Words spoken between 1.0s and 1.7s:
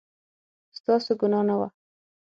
ګناه نه وه